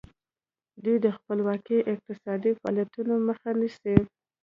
[0.83, 3.95] دوی د خپلواکو اقتصادي فعالیتونو مخه نیسي.